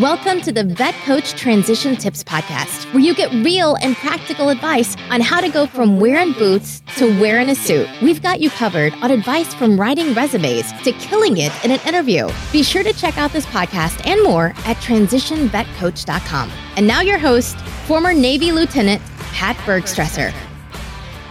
[0.00, 4.96] Welcome to the Vet Coach Transition Tips Podcast, where you get real and practical advice
[5.10, 7.86] on how to go from wearing boots to wearing a suit.
[8.00, 12.30] We've got you covered on advice from writing resumes to killing it in an interview.
[12.50, 16.50] Be sure to check out this podcast and more at transitionvetcoach.com.
[16.76, 19.02] And now, your host, former Navy Lieutenant
[19.34, 20.32] Pat Bergstresser.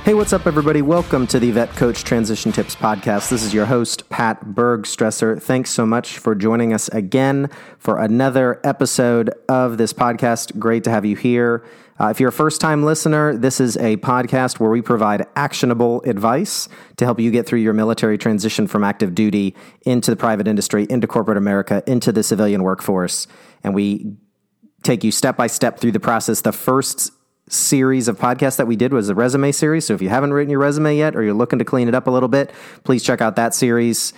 [0.10, 0.82] Hey, what's up, everybody?
[0.82, 3.30] Welcome to the Vet Coach Transition Tips Podcast.
[3.30, 5.40] This is your host, Pat Bergstresser.
[5.40, 7.48] Thanks so much for joining us again
[7.78, 10.58] for another episode of this podcast.
[10.58, 11.64] Great to have you here.
[12.00, 16.02] Uh, if you're a first time listener, this is a podcast where we provide actionable
[16.08, 20.48] advice to help you get through your military transition from active duty into the private
[20.48, 23.28] industry, into corporate America, into the civilian workforce.
[23.64, 24.18] And we
[24.82, 26.42] take you step by step through the process.
[26.42, 27.12] The first
[27.50, 29.86] series of podcasts that we did was a resume series.
[29.86, 32.08] So if you haven't written your resume yet or you're looking to clean it up
[32.08, 32.52] a little bit,
[32.84, 34.14] please check out that series.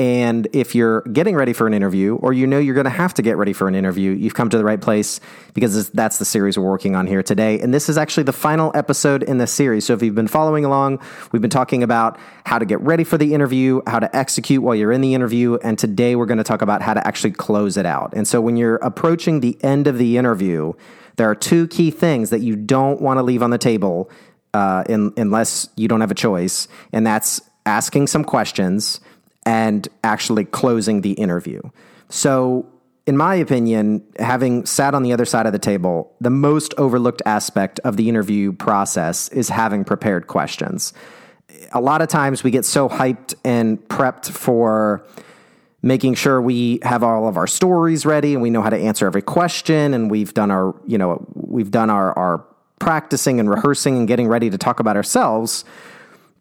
[0.00, 3.14] And if you're getting ready for an interview or you know you're going to have
[3.14, 5.18] to get ready for an interview, you've come to the right place
[5.54, 7.58] because that's the series we're working on here today.
[7.58, 9.84] And this is actually the final episode in the series.
[9.84, 11.00] So if you've been following along,
[11.32, 12.16] we've been talking about
[12.46, 15.56] how to get ready for the interview, how to execute while you're in the interview.
[15.64, 18.12] And today we're going to talk about how to actually close it out.
[18.14, 20.74] And so when you're approaching the end of the interview,
[21.18, 24.10] there are two key things that you don't want to leave on the table
[24.54, 29.00] uh, in, unless you don't have a choice, and that's asking some questions
[29.44, 31.60] and actually closing the interview.
[32.08, 32.66] So,
[33.06, 37.22] in my opinion, having sat on the other side of the table, the most overlooked
[37.26, 40.92] aspect of the interview process is having prepared questions.
[41.72, 45.04] A lot of times we get so hyped and prepped for
[45.88, 49.06] making sure we have all of our stories ready and we know how to answer
[49.06, 52.44] every question and we've done our you know we've done our our
[52.78, 55.64] practicing and rehearsing and getting ready to talk about ourselves.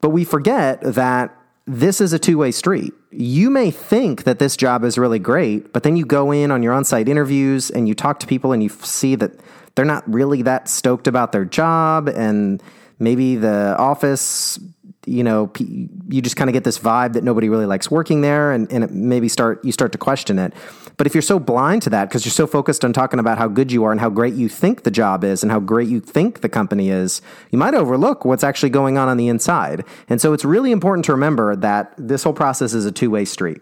[0.01, 2.93] But we forget that this is a two-way street.
[3.11, 6.61] You may think that this job is really great but then you go in on
[6.61, 9.31] your on-site interviews and you talk to people and you see that
[9.75, 12.61] they're not really that stoked about their job and
[12.99, 14.59] maybe the office
[15.07, 18.51] you know, you just kind of get this vibe that nobody really likes working there,
[18.51, 20.53] and, and maybe start you start to question it.
[20.97, 23.47] But if you're so blind to that because you're so focused on talking about how
[23.47, 25.99] good you are and how great you think the job is and how great you
[25.99, 29.85] think the company is, you might overlook what's actually going on on the inside.
[30.09, 33.25] And so it's really important to remember that this whole process is a two way
[33.25, 33.61] street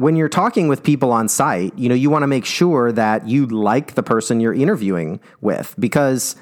[0.00, 3.28] when you're talking with people on site, you know, you want to make sure that
[3.28, 6.36] you like the person you're interviewing with because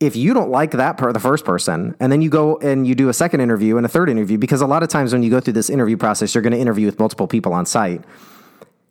[0.00, 2.94] if you don't like that per the first person and then you go and you
[2.94, 5.30] do a second interview and a third interview because a lot of times when you
[5.30, 8.02] go through this interview process you're going to interview with multiple people on site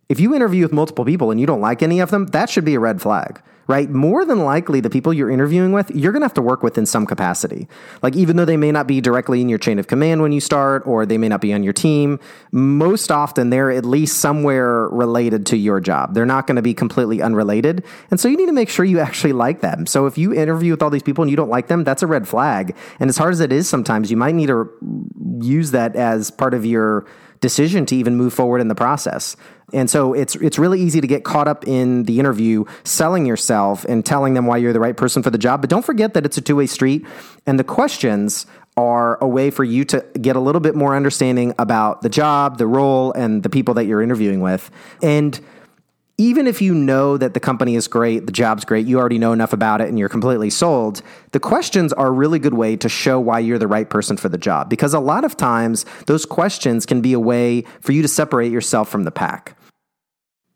[0.10, 2.66] if you interview with multiple people and you don't like any of them that should
[2.66, 3.90] be a red flag right?
[3.90, 6.78] More than likely, the people you're interviewing with, you're going to have to work with
[6.78, 7.68] in some capacity.
[8.02, 10.42] Like, even though they may not be directly in your chain of command when you
[10.42, 12.20] start, or they may not be on your team,
[12.52, 16.14] most often they're at least somewhere related to your job.
[16.14, 17.84] They're not going to be completely unrelated.
[18.12, 19.86] And so you need to make sure you actually like them.
[19.86, 22.08] So if you interview with all these people and you don't like them, that's a
[22.08, 22.76] red flag.
[23.00, 24.70] And as hard as it is sometimes, you might need to
[25.42, 27.06] use that as part of your
[27.44, 29.36] decision to even move forward in the process.
[29.74, 33.86] And so it's it's really easy to get caught up in the interview selling yourself
[33.86, 36.26] and telling them why you're the right person for the job, but don't forget that
[36.26, 37.06] it's a two-way street
[37.46, 38.46] and the questions
[38.78, 42.58] are a way for you to get a little bit more understanding about the job,
[42.58, 44.72] the role and the people that you're interviewing with.
[45.02, 45.40] And
[46.24, 49.34] even if you know that the company is great, the job's great, you already know
[49.34, 51.02] enough about it and you're completely sold,
[51.32, 54.30] the questions are a really good way to show why you're the right person for
[54.30, 54.70] the job.
[54.70, 58.54] Because a lot of times, those questions can be a way for you to separate
[58.54, 59.58] yourself from the pack.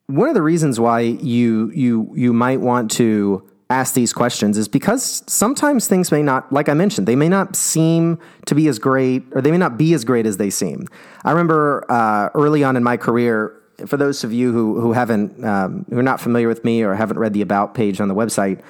[0.06, 4.70] One of the reasons why you you you might want to ask these questions is
[4.70, 8.80] because sometimes things may not, like I mentioned, they may not seem to be as
[8.80, 10.88] great or they may not be as great as they seem.
[11.26, 15.44] I remember uh, early on in my career, for those of you who who haven't
[15.46, 18.16] um, who are not familiar with me or haven't read the about page on the
[18.16, 18.62] website,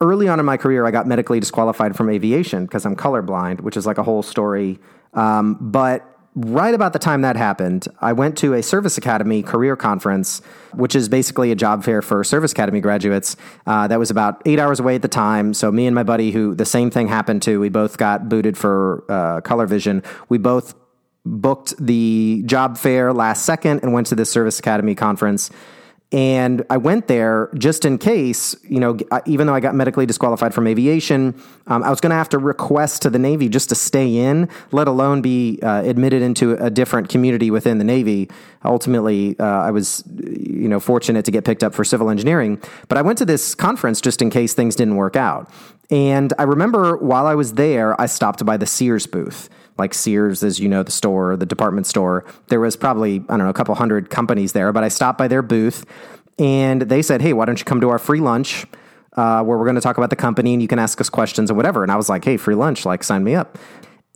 [0.00, 3.76] early on in my career, I got medically disqualified from aviation because I'm colorblind, which
[3.76, 4.78] is like a whole story.
[5.14, 9.76] Um, but right about the time that happened, I went to a service academy career
[9.76, 10.40] conference,
[10.74, 13.36] which is basically a job fair for service academy graduates.
[13.66, 15.52] Uh, that was about eight hours away at the time.
[15.54, 18.56] So me and my buddy, who the same thing happened to, we both got booted
[18.56, 20.02] for uh, color vision.
[20.28, 20.74] We both
[21.24, 25.50] booked the job fair last second and went to the service academy conference.
[26.12, 30.52] And I went there just in case, you know, even though I got medically disqualified
[30.52, 33.76] from aviation, um, I was going to have to request to the Navy just to
[33.76, 38.28] stay in, let alone be uh, admitted into a different community within the Navy.
[38.64, 42.60] Ultimately, uh, I was, you know, fortunate to get picked up for civil engineering.
[42.88, 45.48] But I went to this conference just in case things didn't work out.
[45.92, 49.48] And I remember while I was there, I stopped by the Sears booth
[49.80, 52.24] like Sears, as you know, the store, the department store.
[52.46, 55.26] There was probably, I don't know, a couple hundred companies there, but I stopped by
[55.26, 55.84] their booth
[56.38, 58.66] and they said, "Hey, why don't you come to our free lunch?"
[59.16, 61.50] Uh, where we're going to talk about the company and you can ask us questions
[61.50, 61.82] and whatever.
[61.82, 63.58] And I was like, hey, free lunch, like sign me up.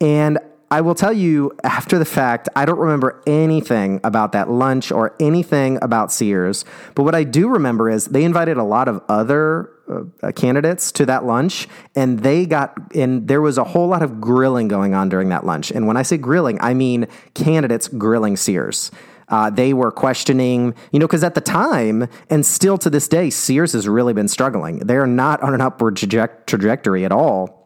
[0.01, 0.39] And
[0.71, 5.15] I will tell you after the fact, I don't remember anything about that lunch or
[5.21, 6.65] anything about Sears.
[6.95, 11.07] But what I do remember is they invited a lot of other uh, candidates to
[11.07, 15.09] that lunch, and they got, and there was a whole lot of grilling going on
[15.09, 15.71] during that lunch.
[15.71, 18.91] And when I say grilling, I mean candidates grilling Sears.
[19.29, 23.31] Uh, they were questioning, you know, because at the time and still to this day,
[23.31, 24.79] Sears has really been struggling.
[24.81, 27.64] They're not on an upward traje- trajectory at all.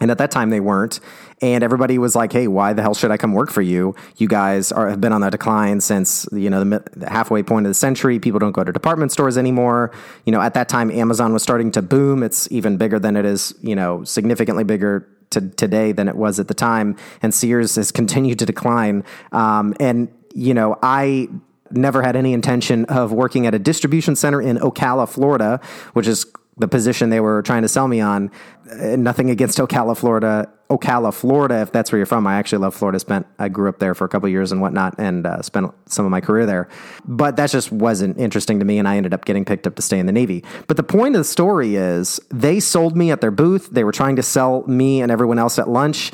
[0.00, 0.98] And at that time, they weren't.
[1.42, 3.94] And everybody was like, "Hey, why the hell should I come work for you?
[4.16, 7.66] You guys are, have been on a decline since you know the, the halfway point
[7.66, 8.18] of the century.
[8.18, 9.92] People don't go to department stores anymore.
[10.24, 12.22] You know, at that time, Amazon was starting to boom.
[12.22, 13.54] It's even bigger than it is.
[13.62, 16.96] You know, significantly bigger to today than it was at the time.
[17.22, 19.04] And Sears has continued to decline.
[19.32, 21.28] Um, and you know, I
[21.70, 25.60] never had any intention of working at a distribution center in Ocala, Florida,
[25.92, 26.26] which is
[26.60, 28.30] the position they were trying to sell me on.
[28.70, 30.48] Uh, nothing against Ocala, Florida.
[30.70, 32.26] Ocala, Florida, if that's where you're from.
[32.26, 33.00] I actually love Florida.
[33.00, 36.04] Spent I grew up there for a couple years and whatnot, and uh, spent some
[36.04, 36.68] of my career there.
[37.04, 39.82] But that just wasn't interesting to me, and I ended up getting picked up to
[39.82, 40.44] stay in the Navy.
[40.68, 43.70] But the point of the story is, they sold me at their booth.
[43.70, 46.12] They were trying to sell me and everyone else at lunch,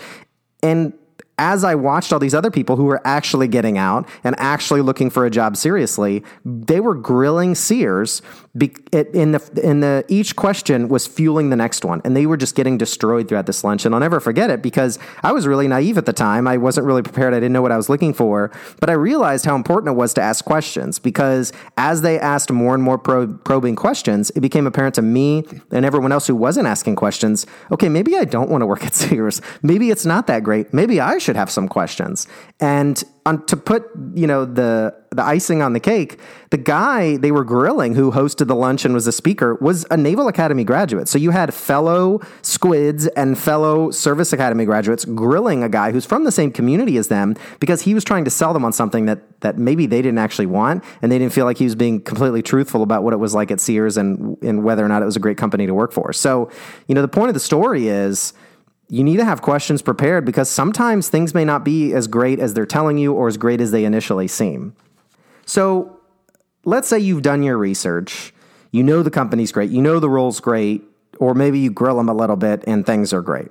[0.63, 0.95] and
[1.39, 5.11] as I watched all these other people who were actually getting out and actually looking
[5.11, 8.23] for a job seriously, they were grilling Sears.
[8.57, 12.55] In the in the each question was fueling the next one, and they were just
[12.55, 13.85] getting destroyed throughout this lunch.
[13.85, 16.49] And I'll never forget it because I was really naive at the time.
[16.49, 17.35] I wasn't really prepared.
[17.35, 18.51] I didn't know what I was looking for,
[18.81, 22.75] but I realized how important it was to ask questions because as they asked more
[22.75, 26.67] and more prob- probing questions, it became apparent to me and everyone else who wasn't
[26.67, 27.47] asking questions.
[27.71, 29.43] Okay, maybe I don't want to work at Sears.
[29.63, 30.73] Maybe it's not that great.
[30.73, 32.27] Maybe I should have some questions.
[32.59, 36.21] And on, to put you know the the icing on the cake,
[36.51, 39.97] the guy they were grilling who hosted the lunch and was a speaker was a
[39.97, 41.09] Naval Academy graduate.
[41.09, 46.25] So you had fellow squids and fellow Service Academy graduates grilling a guy who's from
[46.25, 49.41] the same community as them because he was trying to sell them on something that
[49.41, 52.43] that maybe they didn't actually want and they didn't feel like he was being completely
[52.43, 55.17] truthful about what it was like at Sears and and whether or not it was
[55.17, 56.13] a great company to work for.
[56.13, 56.49] So,
[56.87, 58.33] you know, the point of the story is
[58.89, 62.55] you need to have questions prepared because sometimes things may not be as great as
[62.55, 64.75] they're telling you or as great as they initially seem.
[65.45, 66.01] So,
[66.65, 68.33] let's say you've done your research,
[68.71, 70.83] you know the company's great, you know the role's great,
[71.19, 73.49] or maybe you grill them a little bit and things are great.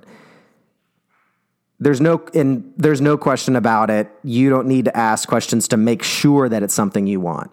[1.79, 4.09] There's no and there's no question about it.
[4.23, 7.51] You don't need to ask questions to make sure that it's something you want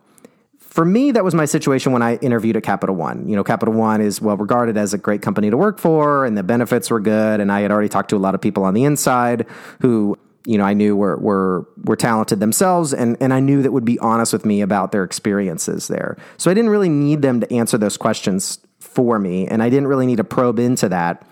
[0.73, 3.29] for me, that was my situation when I interviewed at Capital One.
[3.29, 6.35] You know, Capital One is well regarded as a great company to work for, and
[6.35, 7.41] the benefits were good.
[7.41, 9.45] And I had already talked to a lot of people on the inside
[9.83, 13.71] who, you know, I knew were were were talented themselves, and and I knew that
[13.71, 16.17] would be honest with me about their experiences there.
[16.39, 19.89] So I didn't really need them to answer those questions for me, and I didn't
[19.89, 21.23] really need to probe into that.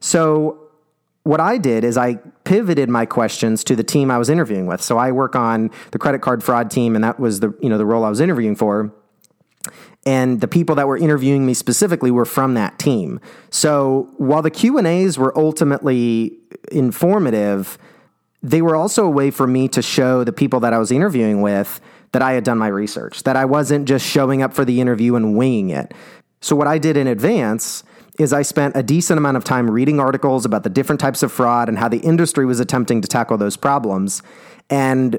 [0.00, 0.58] So
[1.22, 4.80] what I did is I pivoted my questions to the team I was interviewing with.
[4.82, 7.78] So I work on the credit card fraud team, and that was the you know
[7.78, 8.92] the role I was interviewing for.
[10.06, 13.20] And the people that were interviewing me specifically were from that team.
[13.50, 16.38] So while the Q and A's were ultimately
[16.72, 17.76] informative,
[18.42, 21.42] they were also a way for me to show the people that I was interviewing
[21.42, 21.80] with
[22.12, 25.14] that I had done my research, that I wasn't just showing up for the interview
[25.14, 25.92] and winging it.
[26.40, 27.84] So what I did in advance
[28.18, 31.32] is I spent a decent amount of time reading articles about the different types of
[31.32, 34.22] fraud and how the industry was attempting to tackle those problems.
[34.68, 35.18] And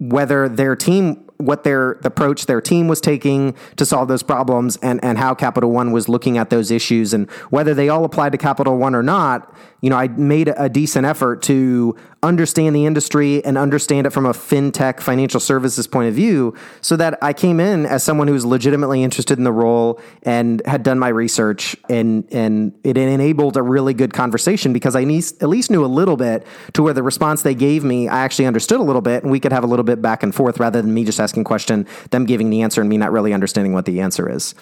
[0.00, 4.76] whether their team what their the approach their team was taking to solve those problems
[4.82, 8.32] and and how Capital One was looking at those issues and whether they all applied
[8.32, 12.84] to Capital One or not you know, I made a decent effort to understand the
[12.84, 17.32] industry and understand it from a fintech financial services point of view so that I
[17.32, 21.08] came in as someone who was legitimately interested in the role and had done my
[21.08, 25.86] research and and it enabled a really good conversation because I at least knew a
[25.86, 29.22] little bit to where the response they gave me I actually understood a little bit
[29.22, 31.29] and we could have a little bit back and forth rather than me just asking
[31.44, 34.54] question them giving the answer and me not really understanding what the answer is.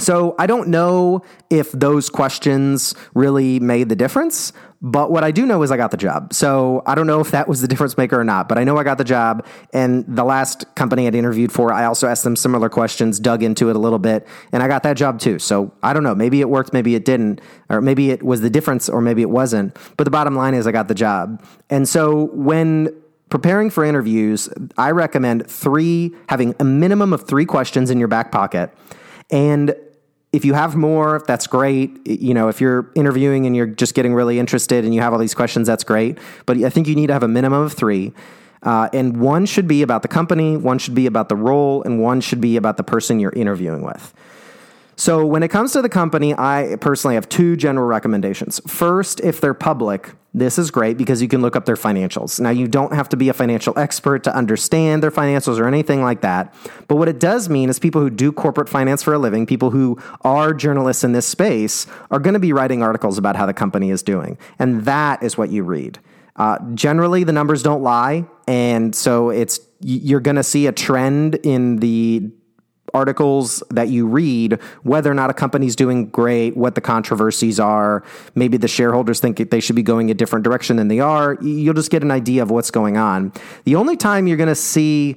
[0.00, 5.44] So I don't know if those questions really made the difference, but what I do
[5.44, 6.32] know is I got the job.
[6.32, 8.76] So I don't know if that was the difference maker or not, but I know
[8.76, 9.44] I got the job.
[9.72, 13.70] And the last company I'd interviewed for, I also asked them similar questions, dug into
[13.70, 15.40] it a little bit, and I got that job too.
[15.40, 16.14] So I don't know.
[16.14, 19.30] Maybe it worked, maybe it didn't, or maybe it was the difference, or maybe it
[19.30, 19.76] wasn't.
[19.96, 21.44] But the bottom line is I got the job.
[21.70, 22.94] And so when
[23.28, 28.32] preparing for interviews, I recommend three, having a minimum of three questions in your back
[28.32, 28.70] pocket.
[29.30, 29.74] And
[30.32, 32.06] if you have more, that's great.
[32.06, 35.18] You know, if you're interviewing and you're just getting really interested and you have all
[35.18, 36.18] these questions, that's great.
[36.46, 38.12] But I think you need to have a minimum of three.
[38.62, 42.00] Uh, and one should be about the company, one should be about the role, and
[42.00, 44.12] one should be about the person you're interviewing with.
[44.98, 48.60] So, when it comes to the company, I personally have two general recommendations.
[48.66, 52.40] First, if they're public, this is great because you can look up their financials.
[52.40, 56.02] Now, you don't have to be a financial expert to understand their financials or anything
[56.02, 56.52] like that.
[56.88, 59.70] But what it does mean is people who do corporate finance for a living, people
[59.70, 63.54] who are journalists in this space, are going to be writing articles about how the
[63.54, 64.36] company is doing.
[64.58, 66.00] And that is what you read.
[66.34, 68.26] Uh, generally, the numbers don't lie.
[68.48, 72.32] And so it's you're going to see a trend in the
[72.94, 78.04] articles that you read, whether or not a company's doing great, what the controversies are.
[78.34, 81.36] Maybe the shareholders think they should be going a different direction than they are.
[81.40, 83.32] You'll just get an idea of what's going on.
[83.64, 85.16] The only time you're going to see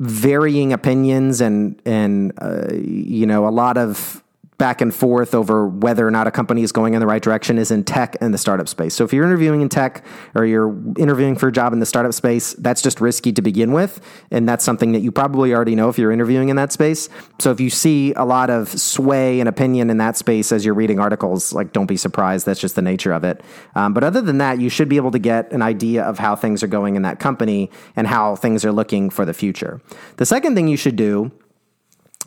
[0.00, 4.23] varying opinions and and uh, you know a lot of
[4.56, 7.58] back and forth over whether or not a company is going in the right direction
[7.58, 8.94] is in tech and the startup space.
[8.94, 12.14] So if you're interviewing in tech or you're interviewing for a job in the startup
[12.14, 14.00] space, that's just risky to begin with.
[14.30, 17.08] And that's something that you probably already know if you're interviewing in that space.
[17.40, 20.74] So if you see a lot of sway and opinion in that space as you're
[20.74, 22.46] reading articles, like don't be surprised.
[22.46, 23.42] That's just the nature of it.
[23.74, 26.36] Um, but other than that, you should be able to get an idea of how
[26.36, 29.80] things are going in that company and how things are looking for the future.
[30.16, 31.32] The second thing you should do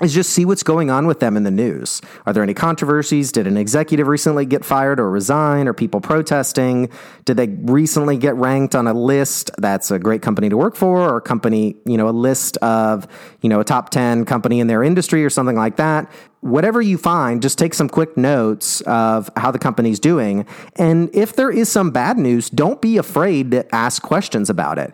[0.01, 2.01] is just see what's going on with them in the news.
[2.25, 3.31] Are there any controversies?
[3.31, 5.67] Did an executive recently get fired or resign?
[5.67, 6.89] Are people protesting?
[7.25, 10.99] Did they recently get ranked on a list that's a great company to work for
[10.99, 13.07] or a company, you know, a list of,
[13.41, 16.11] you know, a top 10 company in their industry or something like that?
[16.47, 20.45] Whatever you find, just take some quick notes of how the company's doing.
[20.75, 24.93] And if there is some bad news, don't be afraid to ask questions about it.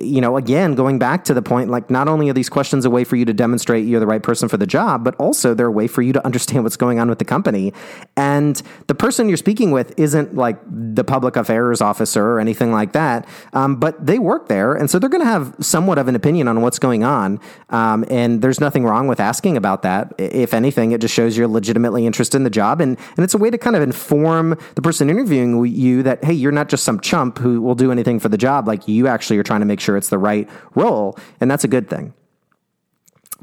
[0.00, 2.90] You know, again, going back to the point, like not only are these questions a
[2.90, 5.66] way for you to demonstrate you're the right person for the job, but also they're
[5.66, 7.72] a way for you to understand what's going on with the company.
[8.16, 12.92] And the person you're speaking with isn't like the public affairs officer or anything like
[12.92, 14.74] that, um, but they work there.
[14.74, 17.40] And so they're going to have somewhat of an opinion on what's going on.
[17.70, 20.14] Um, and there's nothing wrong with asking about that.
[20.18, 22.80] If anything, it just shows you're legitimately interested in the job.
[22.80, 26.32] And, and it's a way to kind of inform the person interviewing you that, hey,
[26.32, 28.66] you're not just some chump who will do anything for the job.
[28.66, 31.18] Like you actually are trying to make sure it's the right role.
[31.40, 32.14] And that's a good thing.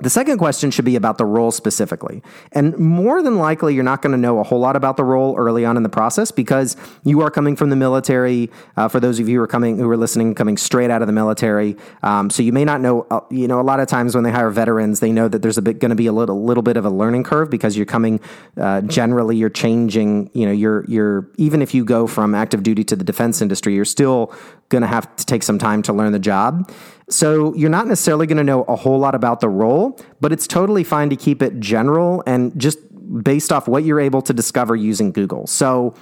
[0.02, 2.24] The second question should be about the role specifically.
[2.52, 5.38] And more than likely, you're not going to know a whole lot about the role
[5.38, 8.50] early on in the process because you are coming from the military.
[8.76, 11.08] Uh, for those of you who are coming, who are listening, coming straight out of
[11.08, 11.78] the military.
[12.02, 14.32] Um, so you may not know, uh, you know, a lot of times when they
[14.32, 16.78] hire veterans, they know that there's a bit going to be a little, little bit
[16.78, 18.20] of a learning curve because you're coming,
[18.58, 22.84] uh, generally, you're changing, you know, you're, you're, even if you go from active duty
[22.84, 24.34] to the defense industry, you're still
[24.70, 26.72] going to have to take some time to learn the job.
[27.12, 30.48] So you're not necessarily going to know a whole lot about the role, but it's
[30.48, 32.80] totally fine to keep it general and just
[33.24, 35.46] based off what you're able to discover using Google.
[35.46, 35.94] So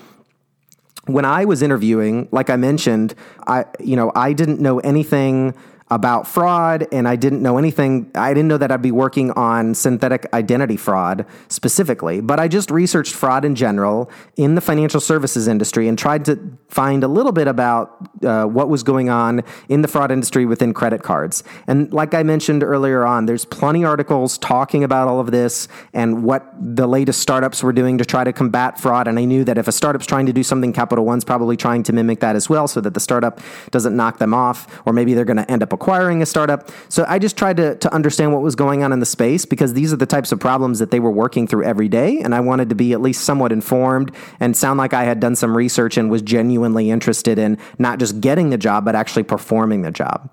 [1.06, 3.16] when I was interviewing, like I mentioned,
[3.48, 5.56] I you know, I didn't know anything
[5.92, 8.12] about fraud, and I didn't know anything.
[8.14, 12.70] I didn't know that I'd be working on synthetic identity fraud specifically, but I just
[12.70, 17.32] researched fraud in general in the financial services industry and tried to find a little
[17.32, 21.44] bit about uh, what was going on in the fraud industry within credit cards.
[21.66, 25.68] And like I mentioned earlier on, there's plenty of articles talking about all of this
[25.94, 29.08] and what the latest startups were doing to try to combat fraud.
[29.08, 31.82] And I knew that if a startup's trying to do something, Capital One's probably trying
[31.84, 33.42] to mimic that as well so that the startup
[33.72, 36.70] doesn't knock them off, or maybe they're going to end up acquiring a startup.
[36.90, 39.74] So I just tried to, to understand what was going on in the space because
[39.74, 42.20] these are the types of problems that they were working through every day.
[42.20, 45.38] And I wanted to be at least somewhat informed and sound like I had done
[45.38, 49.84] some research and was genuinely interested in not just getting the job, but actually performing
[49.84, 50.30] the job.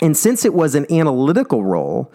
[0.00, 2.12] And since it was an analytical role,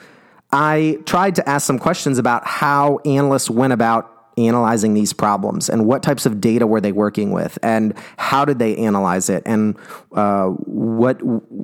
[0.51, 5.85] I tried to ask some questions about how analysts went about analyzing these problems and
[5.85, 9.77] what types of data were they working with and how did they analyze it and
[10.13, 11.19] uh, what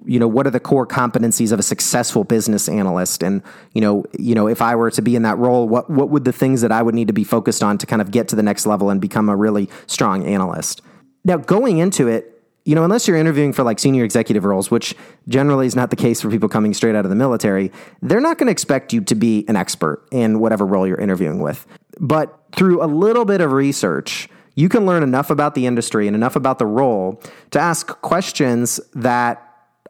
[0.06, 3.24] you know what are the core competencies of a successful business analyst?
[3.24, 3.42] And
[3.74, 6.26] you know you know if I were to be in that role what what would
[6.26, 8.36] the things that I would need to be focused on to kind of get to
[8.36, 10.82] the next level and become a really strong analyst?
[11.24, 12.35] Now going into it
[12.66, 14.96] you know, unless you're interviewing for like senior executive roles, which
[15.28, 18.40] generally is not the case for people coming straight out of the military, they're not
[18.40, 21.66] going to expect you to be an expert in whatever role you're interviewing with.
[22.00, 26.16] But through a little bit of research, you can learn enough about the industry and
[26.16, 29.45] enough about the role to ask questions that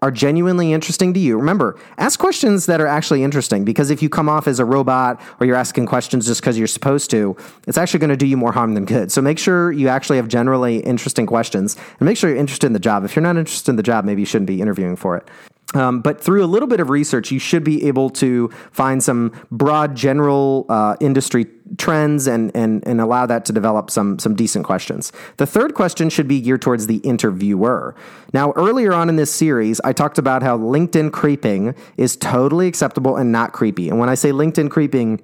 [0.06, 1.36] are genuinely interesting to you.
[1.36, 5.20] Remember, ask questions that are actually interesting because if you come off as a robot
[5.40, 7.36] or you're asking questions just because you're supposed to,
[7.66, 9.12] it's actually going to do you more harm than good.
[9.12, 12.74] So make sure you actually have generally interesting questions and make sure you're interested in
[12.74, 13.04] the job.
[13.04, 15.28] If you're not interested in the job, maybe you shouldn't be interviewing for it.
[15.74, 19.32] Um, but through a little bit of research, you should be able to find some
[19.52, 24.66] broad general uh, industry trends and, and, and allow that to develop some, some decent
[24.66, 25.12] questions.
[25.38, 27.96] The third question should be geared towards the interviewer.
[28.32, 33.18] Now, earlier on in this series, I talked about how LinkedIn creeping is totally acceptable
[33.18, 33.90] and not creepy.
[33.90, 35.22] And when I say LinkedIn creeping,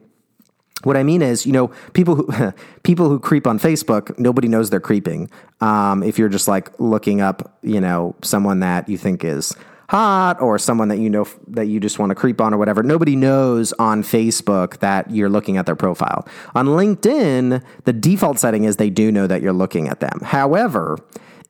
[0.83, 4.71] what I mean is, you know, people who people who creep on Facebook, nobody knows
[4.71, 5.29] they're creeping.
[5.61, 9.55] Um, if you're just like looking up, you know, someone that you think is
[9.91, 12.81] hot or someone that you know that you just want to creep on or whatever.
[12.81, 16.25] Nobody knows on Facebook that you're looking at their profile.
[16.55, 20.21] On LinkedIn, the default setting is they do know that you're looking at them.
[20.23, 20.97] However,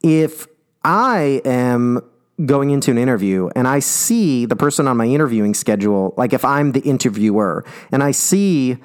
[0.02, 0.48] if
[0.84, 2.02] I am
[2.44, 6.44] going into an interview and I see the person on my interviewing schedule, like if
[6.44, 8.78] I'm the interviewer and I see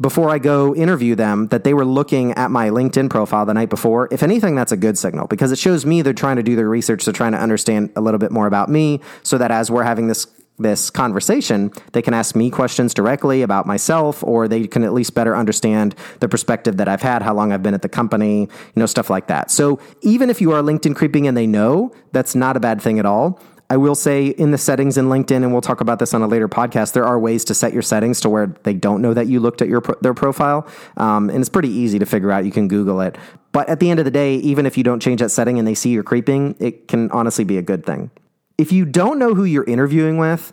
[0.00, 3.70] before I go interview them that they were looking at my LinkedIn profile the night
[3.70, 6.56] before, if anything, that's a good signal because it shows me they're trying to do
[6.56, 7.04] their research.
[7.04, 10.08] They're trying to understand a little bit more about me so that as we're having
[10.08, 10.26] this
[10.58, 15.14] this conversation, they can ask me questions directly about myself, or they can at least
[15.14, 18.48] better understand the perspective that I've had, how long I've been at the company, you
[18.76, 19.50] know, stuff like that.
[19.50, 22.98] So even if you are LinkedIn creeping and they know, that's not a bad thing
[22.98, 23.38] at all.
[23.68, 26.26] I will say in the settings in LinkedIn, and we'll talk about this on a
[26.26, 26.92] later podcast.
[26.92, 29.60] There are ways to set your settings to where they don't know that you looked
[29.60, 32.44] at your their profile, um, and it's pretty easy to figure out.
[32.44, 33.16] You can Google it.
[33.52, 35.66] But at the end of the day, even if you don't change that setting and
[35.66, 38.10] they see you're creeping, it can honestly be a good thing.
[38.58, 40.52] If you don't know who you're interviewing with,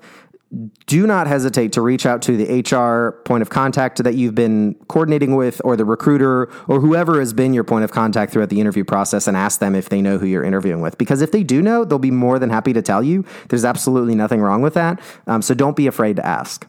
[0.85, 4.75] do not hesitate to reach out to the HR point of contact that you've been
[4.87, 8.61] coordinating with, or the recruiter, or whoever has been your point of contact throughout the
[8.61, 10.97] interview process, and ask them if they know who you're interviewing with.
[10.97, 13.25] Because if they do know, they'll be more than happy to tell you.
[13.49, 15.01] There's absolutely nothing wrong with that.
[15.27, 16.67] Um, so don't be afraid to ask.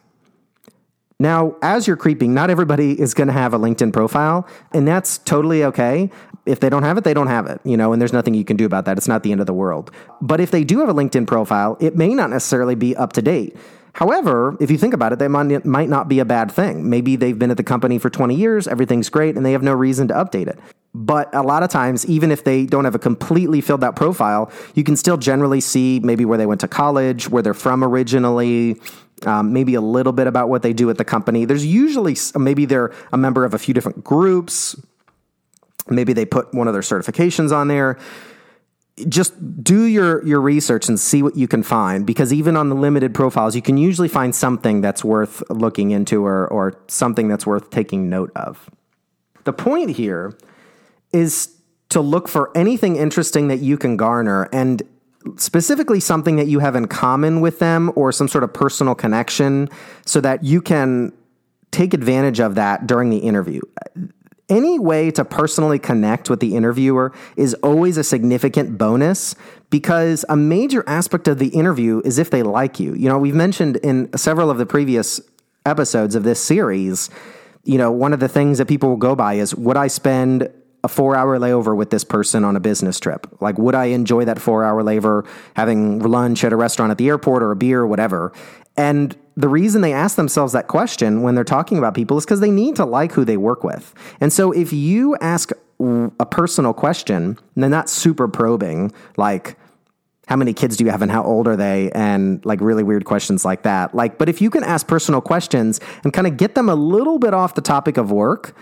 [1.19, 5.17] Now, as you're creeping, not everybody is going to have a LinkedIn profile, and that's
[5.19, 6.09] totally okay.
[6.45, 8.43] If they don't have it, they don't have it, you know, and there's nothing you
[8.43, 8.97] can do about that.
[8.97, 9.91] It's not the end of the world.
[10.21, 13.21] But if they do have a LinkedIn profile, it may not necessarily be up to
[13.21, 13.55] date.
[13.93, 16.89] However, if you think about it, that might, not be a bad thing.
[16.89, 19.73] Maybe they've been at the company for 20 years, everything's great, and they have no
[19.73, 20.59] reason to update it.
[20.93, 24.51] But a lot of times, even if they don't have a completely filled out profile,
[24.73, 28.81] you can still generally see maybe where they went to college, where they're from originally,
[29.23, 31.45] um, maybe a little bit about what they do at the company.
[31.45, 34.75] There's usually maybe they're a member of a few different groups.
[35.87, 37.97] Maybe they put one of their certifications on there
[39.09, 42.75] just do your your research and see what you can find because even on the
[42.75, 47.45] limited profiles you can usually find something that's worth looking into or or something that's
[47.45, 48.69] worth taking note of.
[49.43, 50.37] The point here
[51.11, 51.55] is
[51.89, 54.81] to look for anything interesting that you can garner and
[55.37, 59.69] specifically something that you have in common with them or some sort of personal connection
[60.05, 61.11] so that you can
[61.71, 63.61] take advantage of that during the interview
[64.49, 69.35] any way to personally connect with the interviewer is always a significant bonus
[69.69, 72.93] because a major aspect of the interview is if they like you.
[72.93, 75.19] You know, we've mentioned in several of the previous
[75.65, 77.09] episodes of this series,
[77.63, 80.49] you know, one of the things that people will go by is would I spend
[80.85, 83.27] a four hour layover with this person on a business trip?
[83.41, 87.09] Like, would I enjoy that four hour layover having lunch at a restaurant at the
[87.09, 88.31] airport or a beer or whatever?
[88.77, 92.39] And the reason they ask themselves that question when they're talking about people is because
[92.39, 93.93] they need to like who they work with.
[94.21, 99.57] And so if you ask a personal question, they're not super probing, like,
[100.27, 103.05] how many kids do you have and how old are they and like really weird
[103.05, 106.55] questions like that like but if you can ask personal questions and kind of get
[106.55, 108.55] them a little bit off the topic of work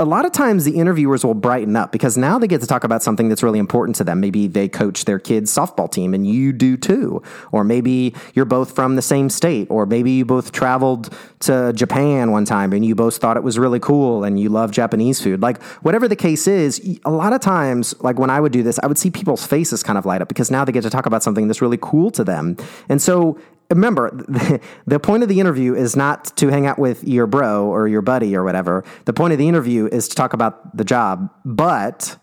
[0.00, 2.82] a lot of times the interviewers will brighten up because now they get to talk
[2.82, 4.18] about something that's really important to them.
[4.18, 7.22] Maybe they coach their kids' softball team and you do too.
[7.52, 9.68] Or maybe you're both from the same state.
[9.70, 13.56] Or maybe you both traveled to Japan one time and you both thought it was
[13.56, 15.40] really cool and you love Japanese food.
[15.40, 18.80] Like, whatever the case is, a lot of times, like when I would do this,
[18.82, 21.06] I would see people's faces kind of light up because now they get to talk
[21.06, 22.56] about something that's really cool to them.
[22.88, 23.38] And so
[23.70, 24.10] remember,
[24.86, 28.02] the point of the interview is not to hang out with your bro or your
[28.02, 28.84] buddy or whatever.
[29.04, 31.30] The point of the interview is to talk about the job.
[31.44, 32.16] But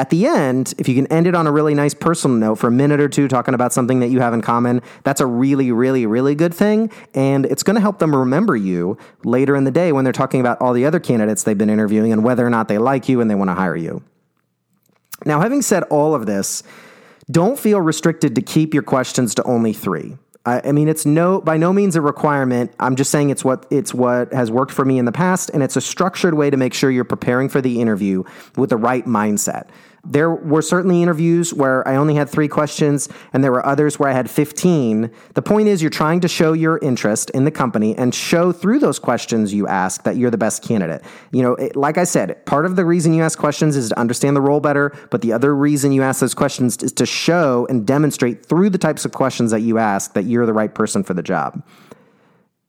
[0.00, 2.68] at the end, if you can end it on a really nice personal note for
[2.68, 5.72] a minute or two, talking about something that you have in common, that's a really,
[5.72, 6.90] really, really good thing.
[7.14, 10.40] And it's going to help them remember you later in the day when they're talking
[10.40, 13.20] about all the other candidates they've been interviewing and whether or not they like you
[13.20, 14.02] and they want to hire you.
[15.26, 16.62] Now, having said all of this,
[17.30, 20.16] don't feel restricted to keep your questions to only three.
[20.46, 22.72] I, I mean, it's no by no means a requirement.
[22.80, 25.62] I'm just saying it's what it's what has worked for me in the past, and
[25.62, 28.24] it's a structured way to make sure you're preparing for the interview
[28.56, 29.68] with the right mindset.
[30.04, 34.08] There were certainly interviews where I only had three questions, and there were others where
[34.08, 35.10] I had 15.
[35.34, 38.78] The point is, you're trying to show your interest in the company and show through
[38.78, 41.02] those questions you ask that you're the best candidate.
[41.32, 43.98] You know, it, like I said, part of the reason you ask questions is to
[43.98, 47.66] understand the role better, but the other reason you ask those questions is to show
[47.68, 51.04] and demonstrate through the types of questions that you ask that you're the right person
[51.04, 51.62] for the job.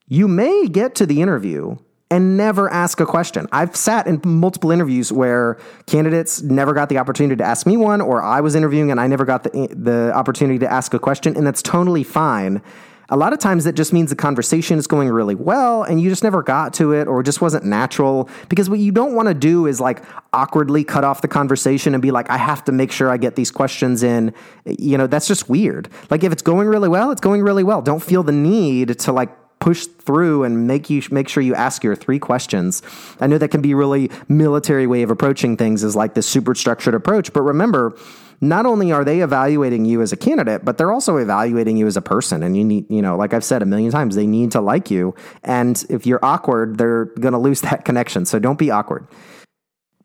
[0.07, 1.77] You may get to the interview
[2.12, 3.47] and never ask a question.
[3.54, 8.02] I've sat in multiple interviews where candidates never got the opportunity to ask me one,
[8.02, 11.38] or I was interviewing and I never got the, the opportunity to ask a question,
[11.38, 12.62] and that's totally fine.
[13.10, 16.10] A lot of times that just means the conversation is going really well and you
[16.10, 18.30] just never got to it or it just wasn't natural.
[18.47, 22.02] Because what you don't want to do is like awkwardly cut off the conversation and
[22.02, 24.34] be like, I have to make sure I get these questions in.
[24.65, 25.89] You know, that's just weird.
[26.10, 27.82] Like if it's going really well, it's going really well.
[27.82, 29.30] Don't feel the need to like
[29.62, 32.82] push through and make you make sure you ask your three questions.
[33.21, 36.54] I know that can be really military way of approaching things is like this super
[36.54, 37.95] structured approach, but remember,
[38.41, 41.95] not only are they evaluating you as a candidate, but they're also evaluating you as
[41.95, 42.41] a person.
[42.41, 44.89] And you need, you know, like I've said a million times, they need to like
[44.89, 45.13] you.
[45.43, 48.26] And if you're awkward, they're going to lose that connection.
[48.26, 49.08] So don't be awkward.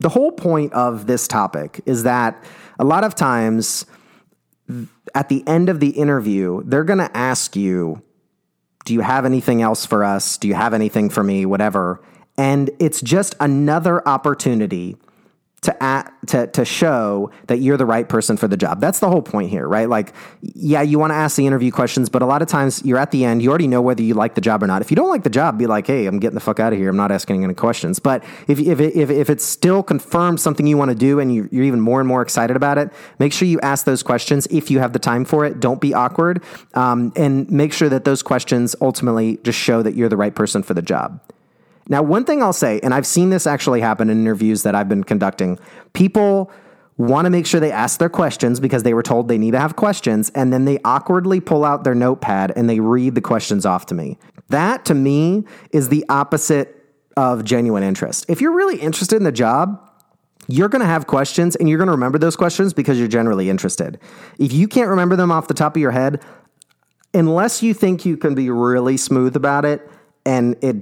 [0.01, 2.45] The whole point of this topic is that
[2.79, 3.87] a lot of times
[5.14, 8.03] at the end of the interview, they're going to ask you,
[8.87, 10.38] do you have anything else for us?
[10.38, 11.44] Do you have anything for me?
[11.44, 12.01] Whatever.
[12.38, 14.96] And it's just another opportunity
[15.66, 18.81] to at, to to show that you're the right person for the job.
[18.81, 19.88] That's the whole point here, right?
[19.88, 22.98] Like, yeah, you want to ask the interview questions, but a lot of times you're
[22.98, 24.81] at the end, you already know whether you like the job or not.
[24.81, 26.79] If you don't like the job, be like, hey, I'm getting the fuck out of
[26.79, 26.88] here.
[26.88, 27.98] I'm not asking any questions.
[27.98, 31.48] But if if if, if it's still confirmed something you want to do and you,
[31.50, 34.70] you're even more and more excited about it, make sure you ask those questions if
[34.70, 35.59] you have the time for it.
[35.59, 40.09] Don't be awkward, um, and make sure that those questions ultimately just show that you're
[40.09, 41.20] the right person for the job.
[41.88, 44.88] Now, one thing I'll say, and I've seen this actually happen in interviews that I've
[44.88, 45.59] been conducting,
[45.92, 46.51] people
[46.96, 49.61] want to make sure they ask their questions because they were told they need to
[49.61, 53.66] have questions, and then they awkwardly pull out their notepad and they read the questions
[53.66, 54.18] off to me.
[54.49, 56.72] That to me is the opposite
[57.16, 58.27] of genuine interest.
[58.29, 59.83] If you're really interested in the job,
[60.49, 63.51] you're going to have questions and you're going to remember those questions because you're generally
[63.51, 63.99] interested.
[64.38, 66.22] If you can't remember them off the top of your head,
[67.12, 69.88] unless you think you can be really smooth about it,
[70.26, 70.76] and it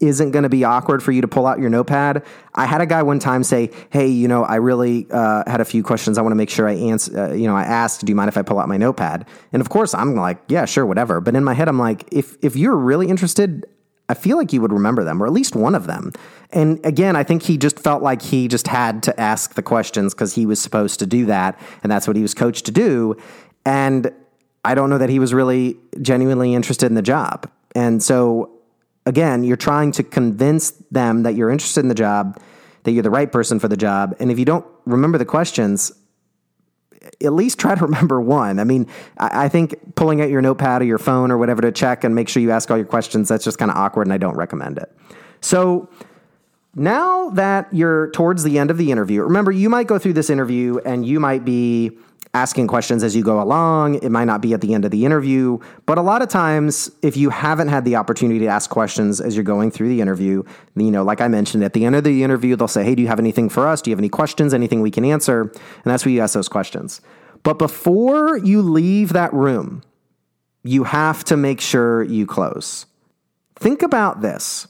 [0.00, 2.24] isn't going to be awkward for you to pull out your notepad.
[2.54, 5.64] I had a guy one time say, "Hey, you know, I really uh, had a
[5.64, 6.16] few questions.
[6.18, 7.16] I want to make sure I answer.
[7.16, 9.60] Uh, you know, I asked, do you mind if I pull out my notepad?" And
[9.60, 12.56] of course, I'm like, "Yeah, sure, whatever." But in my head, I'm like, if if
[12.56, 13.66] you're really interested,
[14.08, 16.12] I feel like you would remember them, or at least one of them.
[16.50, 20.14] And again, I think he just felt like he just had to ask the questions
[20.14, 23.14] because he was supposed to do that, and that's what he was coached to do.
[23.66, 24.10] And
[24.64, 27.50] I don't know that he was really genuinely interested in the job.
[27.74, 28.55] And so
[29.06, 32.40] again, you're trying to convince them that you're interested in the job,
[32.82, 34.14] that you're the right person for the job.
[34.20, 35.92] And if you don't remember the questions,
[37.22, 38.58] at least try to remember one.
[38.58, 42.04] I mean, I, think pulling out your notepad or your phone or whatever to check
[42.04, 44.18] and make sure you ask all your questions, that's just kind of awkward and I
[44.18, 44.92] don't recommend it.
[45.40, 45.88] So,
[46.78, 50.28] now that you're towards the end of the interview, remember you might go through this
[50.28, 51.96] interview and you might be
[52.36, 53.94] asking questions as you go along.
[53.96, 56.90] It might not be at the end of the interview, but a lot of times,
[57.02, 60.42] if you haven't had the opportunity to ask questions as you're going through the interview,
[60.76, 63.00] you know, like I mentioned, at the end of the interview, they'll say, Hey, do
[63.00, 63.80] you have anything for us?
[63.80, 64.52] Do you have any questions?
[64.52, 65.42] Anything we can answer?
[65.42, 67.00] And that's where you ask those questions.
[67.42, 69.82] But before you leave that room,
[70.62, 72.84] you have to make sure you close.
[73.54, 74.68] Think about this.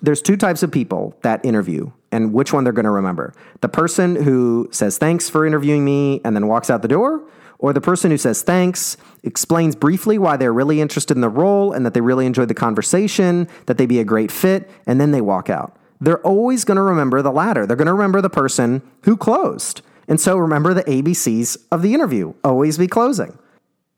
[0.00, 3.34] There's two types of people that interview and which one they're going to remember.
[3.60, 7.22] The person who says thanks for interviewing me and then walks out the door,
[7.58, 11.72] or the person who says thanks, explains briefly why they're really interested in the role
[11.72, 15.10] and that they really enjoyed the conversation, that they'd be a great fit, and then
[15.10, 15.76] they walk out.
[16.00, 17.66] They're always going to remember the latter.
[17.66, 19.82] They're going to remember the person who closed.
[20.06, 23.36] And so remember the ABCs of the interview always be closing.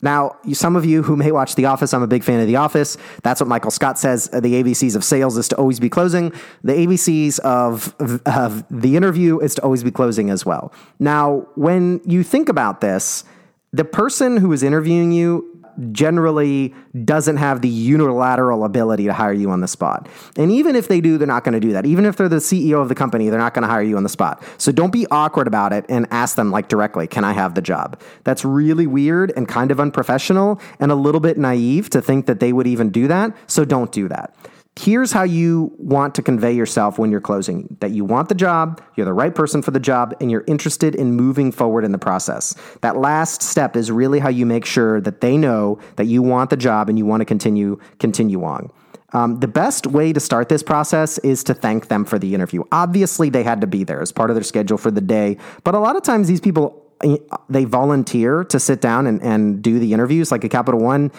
[0.02, 2.56] Now, some of you who may watch The Office, I'm a big fan of The
[2.56, 2.96] Office.
[3.22, 4.30] That's what Michael Scott says.
[4.32, 6.32] Uh, the ABCs of sales is to always be closing.
[6.64, 7.94] The ABCs of,
[8.26, 10.72] of the interview is to always be closing as well.
[10.98, 13.24] Now, when you think about this,
[13.72, 15.59] the person who is interviewing you
[15.92, 20.08] generally doesn't have the unilateral ability to hire you on the spot.
[20.36, 21.86] And even if they do, they're not going to do that.
[21.86, 24.02] Even if they're the CEO of the company, they're not going to hire you on
[24.02, 24.42] the spot.
[24.58, 27.62] So don't be awkward about it and ask them like directly, can I have the
[27.62, 28.00] job?
[28.24, 32.40] That's really weird and kind of unprofessional and a little bit naive to think that
[32.40, 33.36] they would even do that.
[33.46, 34.34] So don't do that
[34.80, 38.80] here's how you want to convey yourself when you're closing that you want the job,
[38.96, 41.98] you're the right person for the job, and you're interested in moving forward in the
[41.98, 42.54] process.
[42.80, 46.50] That last step is really how you make sure that they know that you want
[46.50, 48.70] the job and you want to continue continue on.
[49.12, 52.62] Um, the best way to start this process is to thank them for the interview.
[52.70, 55.74] Obviously, they had to be there as part of their schedule for the day, but
[55.74, 56.86] a lot of times these people
[57.48, 61.10] they volunteer to sit down and, and do the interviews like a Capital One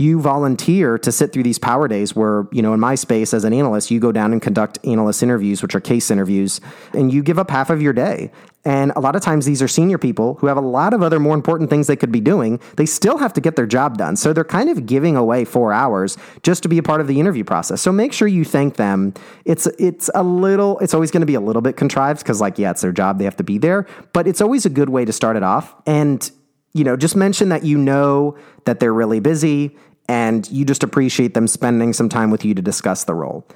[0.00, 3.44] you volunteer to sit through these power days where, you know, in my space as
[3.44, 6.58] an analyst, you go down and conduct analyst interviews, which are case interviews,
[6.94, 8.32] and you give up half of your day.
[8.64, 11.20] And a lot of times these are senior people who have a lot of other
[11.20, 12.60] more important things they could be doing.
[12.76, 14.16] They still have to get their job done.
[14.16, 17.20] So they're kind of giving away four hours just to be a part of the
[17.20, 17.82] interview process.
[17.82, 19.12] So make sure you thank them.
[19.44, 22.58] It's it's a little it's always going to be a little bit contrived because like
[22.58, 23.86] yeah, it's their job, they have to be there.
[24.14, 25.74] But it's always a good way to start it off.
[25.86, 26.30] And
[26.72, 29.76] you know, just mention that you know that they're really busy
[30.10, 33.46] and you just appreciate them spending some time with you to discuss the role.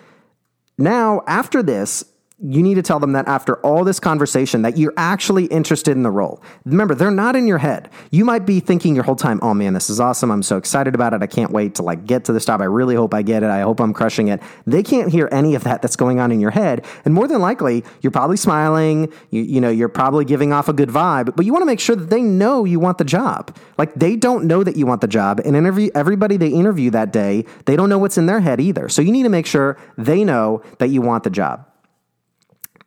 [0.79, 2.05] Now, after this,
[2.43, 6.03] you need to tell them that after all this conversation that you're actually interested in
[6.03, 6.43] the role.
[6.65, 7.89] Remember, they're not in your head.
[8.11, 10.33] You might be thinking your whole time, "Oh man, this is awesome.
[10.33, 11.23] I'm so excited about it.
[11.23, 12.61] I can't wait to like get to this job.
[12.61, 13.51] I really hope I get it.
[13.51, 16.41] I hope I'm crushing it." They can't hear any of that that's going on in
[16.41, 16.85] your head.
[17.05, 20.73] And more than likely, you're probably smiling, you, you know, you're probably giving off a
[20.73, 23.57] good vibe, but you want to make sure that they know you want the job.
[23.79, 25.41] Like they don't know that you want the job.
[25.45, 28.89] And interview everybody they interview that day, they don't know what's in their head either.
[28.89, 31.65] So you need to make sure they know that you want the job.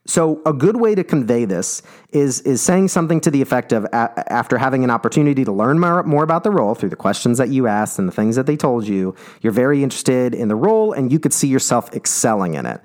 [0.07, 3.83] So a good way to convey this is is saying something to the effect of
[3.85, 7.37] a- after having an opportunity to learn more, more about the role through the questions
[7.37, 10.55] that you asked and the things that they told you, you're very interested in the
[10.55, 12.81] role and you could see yourself excelling in it.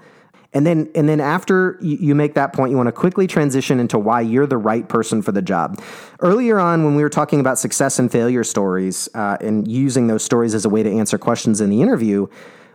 [0.55, 3.99] And then, and then after you make that point, you want to quickly transition into
[3.99, 5.81] why you're the right person for the job.
[6.21, 10.23] Earlier on, when we were talking about success and failure stories uh, and using those
[10.23, 12.27] stories as a way to answer questions in the interview,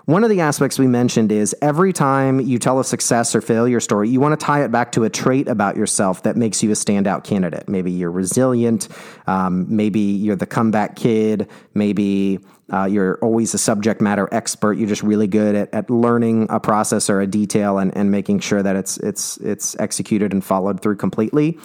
[0.07, 3.81] one of the aspects we mentioned is every time you tell a success or failure
[3.81, 6.71] story, you want to tie it back to a trait about yourself that makes you
[6.71, 7.67] a standout candidate.
[7.67, 8.87] Maybe you're resilient,
[9.27, 12.39] um, maybe you're the comeback kid, maybe
[12.71, 14.77] uh, you're always a subject matter expert.
[14.77, 18.39] You're just really good at, at learning a process or a detail and, and making
[18.39, 21.59] sure that it's it's it's executed and followed through completely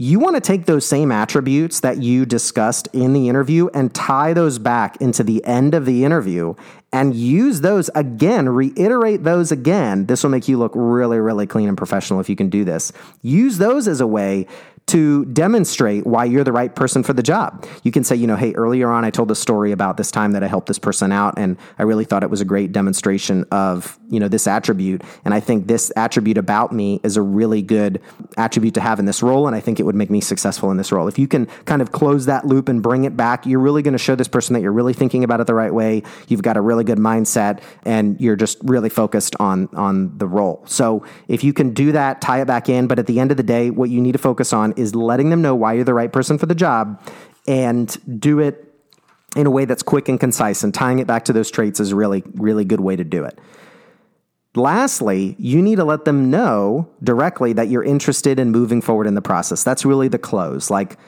[0.00, 4.32] you want to take those same attributes that you discussed in the interview and tie
[4.32, 6.54] those back into the end of the interview
[6.92, 10.06] and use those again, reiterate those again.
[10.06, 12.92] This will make you look really, really clean and professional if you can do this.
[13.22, 14.46] Use those as a way
[14.88, 17.66] to demonstrate why you're the right person for the job.
[17.82, 20.32] You can say, you know, hey, earlier on I told a story about this time
[20.32, 23.44] that I helped this person out and I really thought it was a great demonstration
[23.50, 27.60] of, you know, this attribute and I think this attribute about me is a really
[27.60, 28.00] good
[28.38, 30.78] attribute to have in this role and I think it would make me successful in
[30.78, 31.06] this role.
[31.06, 33.92] If you can kind of close that loop and bring it back, you're really going
[33.92, 36.02] to show this person that you're really thinking about it the right way.
[36.28, 40.62] You've got a really good mindset and you're just really focused on on the role.
[40.66, 43.36] So, if you can do that, tie it back in, but at the end of
[43.36, 45.94] the day, what you need to focus on is letting them know why you're the
[45.94, 47.00] right person for the job
[47.46, 48.64] and do it
[49.36, 51.92] in a way that's quick and concise and tying it back to those traits is
[51.92, 53.38] really really good way to do it.
[54.54, 59.14] Lastly, you need to let them know directly that you're interested in moving forward in
[59.14, 59.62] the process.
[59.62, 60.70] That's really the close.
[60.70, 60.98] Like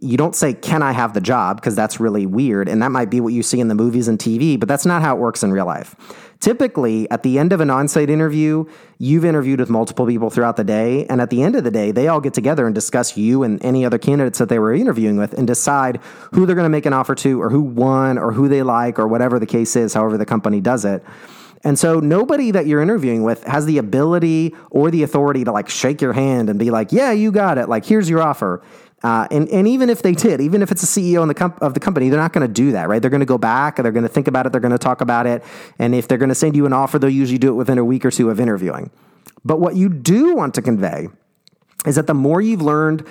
[0.00, 1.60] you don't say, Can I have the job?
[1.60, 2.68] because that's really weird.
[2.68, 5.02] And that might be what you see in the movies and TV, but that's not
[5.02, 5.94] how it works in real life.
[6.40, 8.64] Typically, at the end of an on site interview,
[8.98, 11.04] you've interviewed with multiple people throughout the day.
[11.06, 13.62] And at the end of the day, they all get together and discuss you and
[13.62, 15.98] any other candidates that they were interviewing with and decide
[16.32, 18.98] who they're going to make an offer to or who won or who they like
[18.98, 21.04] or whatever the case is, however the company does it.
[21.62, 25.68] And so nobody that you're interviewing with has the ability or the authority to like
[25.68, 27.68] shake your hand and be like, yeah, you got it.
[27.68, 28.62] Like, here's your offer.
[29.02, 31.72] Uh, and, and even if they did, even if it's a CEO the com- of
[31.74, 33.00] the company, they're not going to do that, right?
[33.00, 35.00] They're going to go back, they're going to think about it, they're going to talk
[35.00, 35.42] about it.
[35.78, 37.84] And if they're going to send you an offer, they'll usually do it within a
[37.84, 38.90] week or two of interviewing.
[39.44, 41.08] But what you do want to convey
[41.86, 43.06] is that the more you've learned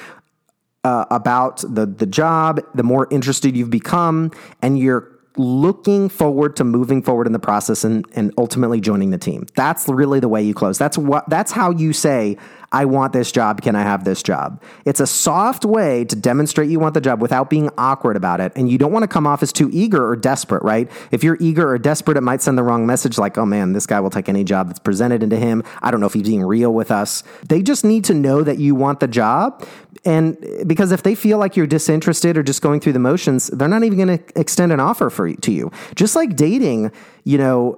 [0.83, 6.63] uh, about the, the job, the more interested you've become, and you're looking forward to
[6.63, 9.45] moving forward in the process and, and ultimately joining the team.
[9.55, 10.77] That's really the way you close.
[10.77, 12.37] That's what that's how you say,
[12.71, 13.61] I want this job.
[13.61, 14.61] Can I have this job?
[14.85, 18.51] It's a soft way to demonstrate you want the job without being awkward about it.
[18.55, 20.89] And you don't want to come off as too eager or desperate, right?
[21.11, 23.87] If you're eager or desperate, it might send the wrong message like, oh man, this
[23.87, 25.63] guy will take any job that's presented into him.
[25.81, 27.23] I don't know if he's being real with us.
[27.47, 29.65] They just need to know that you want the job.
[30.05, 33.67] And because if they feel like you're disinterested or just going through the motions, they're
[33.67, 35.71] not even going to extend an offer for to you.
[35.95, 36.91] Just like dating,
[37.29, 37.77] you know,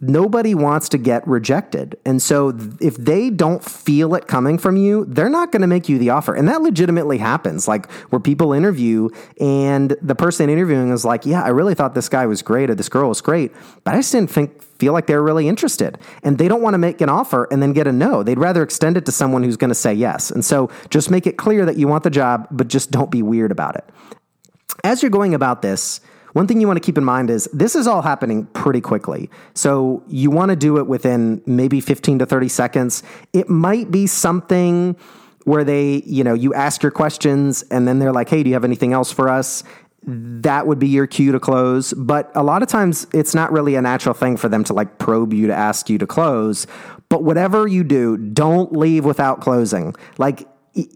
[0.00, 1.98] nobody wants to get rejected.
[2.06, 5.88] And so if they don't feel it coming from you, they're not going to make
[5.88, 6.32] you the offer.
[6.32, 7.66] And that legitimately happens.
[7.66, 9.08] Like where people interview
[9.40, 12.76] and the person interviewing is like, "Yeah, I really thought this guy was great or
[12.76, 13.50] this girl was great,
[13.82, 16.78] but I just didn't think feel like they're really interested." And they don't want to
[16.78, 18.22] make an offer and then get a no.
[18.22, 20.30] They'd rather extend it to someone who's going to say yes.
[20.30, 23.22] And so just make it clear that you want the job, but just don't be
[23.22, 23.84] weird about it.
[24.84, 26.00] As you're going about this,
[26.34, 29.30] one thing you want to keep in mind is this is all happening pretty quickly.
[29.54, 33.02] So you want to do it within maybe 15 to 30 seconds.
[33.32, 34.96] It might be something
[35.44, 38.54] where they, you know, you ask your questions and then they're like, hey, do you
[38.54, 39.64] have anything else for us?
[40.06, 41.94] that would be your cue to close.
[41.94, 44.98] But a lot of times it's not really a natural thing for them to like
[44.98, 46.66] probe you to ask you to close.
[47.08, 49.94] But whatever you do, don't leave without closing.
[50.18, 50.46] Like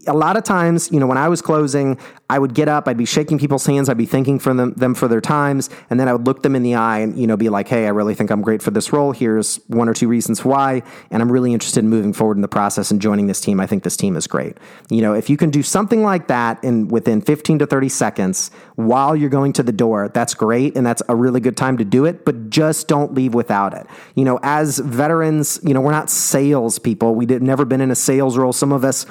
[0.07, 1.97] a lot of times, you know, when I was closing,
[2.29, 4.93] I would get up, I'd be shaking people's hands, I'd be thanking for them, them
[4.93, 7.37] for their times, and then I would look them in the eye and, you know,
[7.37, 9.13] be like, hey, I really think I'm great for this role.
[9.13, 12.49] Here's one or two reasons why, and I'm really interested in moving forward in the
[12.49, 13.59] process and joining this team.
[13.59, 14.57] I think this team is great.
[14.89, 18.51] You know, if you can do something like that in within 15 to 30 seconds
[18.75, 21.85] while you're going to the door, that's great, and that's a really good time to
[21.85, 23.87] do it, but just don't leave without it.
[24.15, 27.15] You know, as veterans, you know, we're not sales people.
[27.15, 28.51] We've never been in a sales role.
[28.51, 29.05] Some of us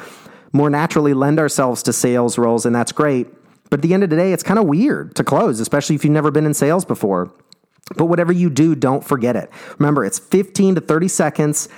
[0.52, 3.28] more naturally lend ourselves to sales roles, and that's great.
[3.70, 6.04] But at the end of the day, it's kind of weird to close, especially if
[6.04, 7.30] you've never been in sales before.
[7.96, 9.50] But whatever you do, don't forget it.
[9.78, 11.68] Remember, it's 15 to 30 seconds.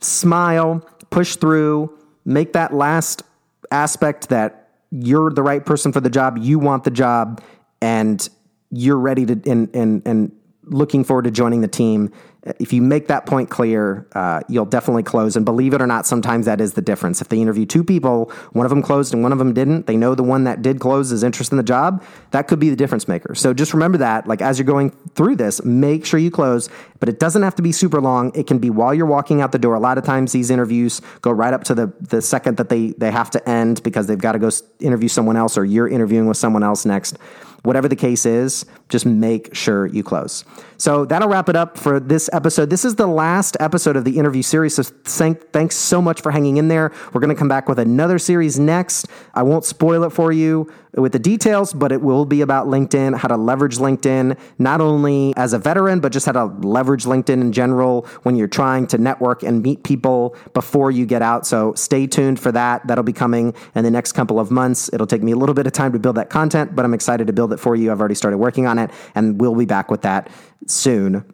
[0.00, 3.22] Smile, push through, make that last
[3.70, 7.42] aspect that you're the right person for the job, you want the job,
[7.80, 8.28] and
[8.70, 10.32] you're ready to and and and
[10.64, 12.12] looking forward to joining the team
[12.58, 15.36] if you make that point clear, uh, you'll definitely close.
[15.36, 17.20] And believe it or not, sometimes that is the difference.
[17.20, 19.96] If they interview two people, one of them closed and one of them didn't, they
[19.96, 22.02] know the one that did close is interested in the job.
[22.30, 23.34] That could be the difference maker.
[23.34, 26.70] So just remember that, like as you're going through this, make sure you close.
[26.98, 28.32] But it doesn't have to be super long.
[28.34, 29.74] It can be while you're walking out the door.
[29.74, 32.92] A lot of times these interviews go right up to the the second that they
[32.92, 34.50] they have to end because they've got to go
[34.80, 37.18] interview someone else or you're interviewing with someone else next.
[37.62, 40.44] Whatever the case is, just make sure you close.
[40.78, 42.70] So that'll wrap it up for this episode.
[42.70, 44.74] This is the last episode of the interview series.
[44.76, 46.92] So thank, thanks so much for hanging in there.
[47.12, 49.06] We're going to come back with another series next.
[49.34, 53.16] I won't spoil it for you with the details, but it will be about LinkedIn,
[53.16, 57.40] how to leverage LinkedIn, not only as a veteran, but just how to leverage LinkedIn
[57.40, 61.46] in general when you're trying to network and meet people before you get out.
[61.46, 62.86] So stay tuned for that.
[62.86, 64.90] That'll be coming in the next couple of months.
[64.92, 67.26] It'll take me a little bit of time to build that content, but I'm excited
[67.26, 67.92] to build it for you.
[67.92, 70.28] I've already started working on it, and we'll be back with that
[70.66, 71.24] soon.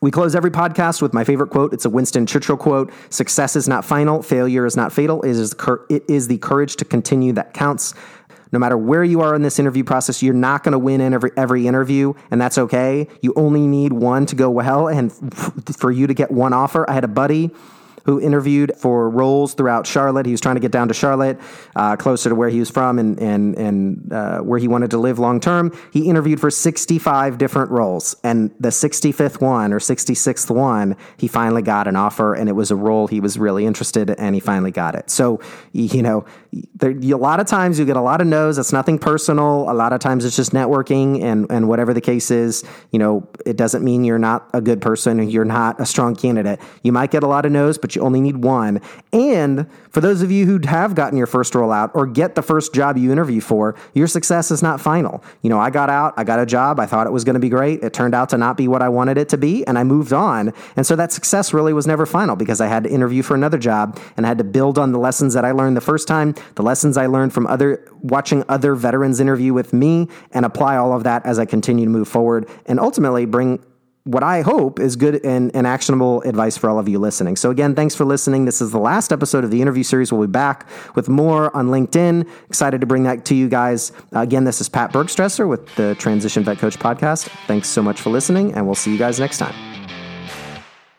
[0.00, 1.72] We close every podcast with my favorite quote.
[1.72, 5.22] It's a Winston Churchill quote Success is not final, failure is not fatal.
[5.22, 5.30] It
[6.08, 7.94] is, the courage to continue that counts
[8.52, 11.14] no matter where you are in this interview process, you're not going to win in
[11.14, 13.08] every every interview, and that's okay.
[13.20, 15.12] You only need one to go well, and
[15.76, 16.88] for you to get one offer.
[16.88, 17.50] I had a buddy
[18.06, 20.26] who interviewed for roles throughout Charlotte.
[20.26, 21.38] He was trying to get down to Charlotte,
[21.74, 24.98] uh, closer to where he was from and and and uh, where he wanted to
[24.98, 25.76] live long term.
[25.92, 31.62] He interviewed for 65 different roles, and the 65th one or 66th one, he finally
[31.62, 34.40] got an offer, and it was a role he was really interested, in, and he
[34.40, 35.10] finally got it.
[35.10, 35.40] So
[35.72, 36.24] you know,
[36.74, 38.58] there, a lot of times you get a lot of no's.
[38.58, 39.70] It's nothing personal.
[39.70, 43.28] A lot of times it's just networking, and and whatever the case is, you know,
[43.44, 45.20] it doesn't mean you're not a good person.
[45.20, 46.60] Or you're not a strong candidate.
[46.82, 48.80] You might get a lot of no's, but you only need one.
[49.12, 52.42] And for those of you who have gotten your first role out or get the
[52.42, 55.24] first job you interview for, your success is not final.
[55.42, 57.40] You know, I got out, I got a job, I thought it was going to
[57.40, 57.82] be great.
[57.82, 60.12] It turned out to not be what I wanted it to be, and I moved
[60.12, 60.52] on.
[60.76, 63.58] And so that success really was never final because I had to interview for another
[63.58, 66.34] job and I had to build on the lessons that I learned the first time,
[66.54, 70.92] the lessons I learned from other watching other veterans interview with me and apply all
[70.92, 73.64] of that as I continue to move forward and ultimately bring
[74.06, 77.34] what I hope is good and, and, actionable advice for all of you listening.
[77.34, 78.44] So, again, thanks for listening.
[78.44, 80.12] This is the last episode of the interview series.
[80.12, 82.28] We'll be back with more on LinkedIn.
[82.46, 83.90] Excited to bring that to you guys.
[84.14, 87.28] Uh, again, this is Pat Bergstresser with the Transition Vet Coach podcast.
[87.48, 89.54] Thanks so much for listening, and we'll see you guys next time.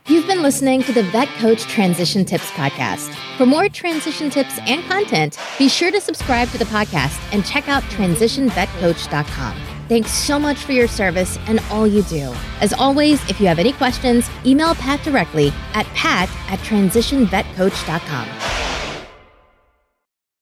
[0.08, 3.14] You've been listening to the Vet Coach Transition Tips podcast.
[3.38, 7.70] For more transition tips and content, be sure to subscribe to the podcast and check
[7.70, 9.77] out transitionvetcoach.com.
[9.88, 12.34] Thanks so much for your service and all you do.
[12.60, 18.77] As always, if you have any questions, email Pat directly at pat at transitionvetcoach.com.